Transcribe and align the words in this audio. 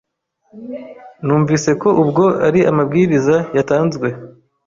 numvise 1.25 1.69
ko 1.81 1.89
ubwo 2.01 2.25
ari 2.47 2.59
amabwiriza 2.71 3.35
yatanzwe 3.57 4.07